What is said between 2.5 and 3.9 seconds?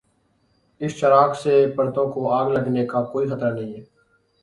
لگنے کا کوئی خطرہ نہیں۔